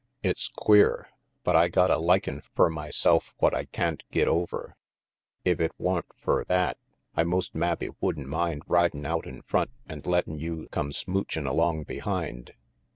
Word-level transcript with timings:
It's 0.23 0.47
queer, 0.47 1.09
but 1.43 1.55
I 1.55 1.67
got 1.69 1.91
a 1.91 1.99
likin' 1.99 2.41
fer 2.41 2.71
myself 2.71 3.35
what 3.37 3.53
I 3.53 3.65
can't 3.65 4.01
get 4.09 4.27
over. 4.27 4.73
If 5.45 5.59
it 5.59 5.73
wa'n't 5.77 6.07
fer 6.17 6.43
that, 6.45 6.77
I 7.15 7.23
most 7.23 7.53
mabbe 7.53 7.95
would 8.01 8.17
'n 8.17 8.27
mind 8.27 8.63
ridin' 8.67 9.05
out 9.05 9.27
in 9.27 9.43
front 9.43 9.69
an' 9.85 10.01
lettin' 10.03 10.39
you 10.39 10.67
come 10.71 10.91
smoochin' 10.91 11.45
along 11.47 11.83
behind." 11.83 12.53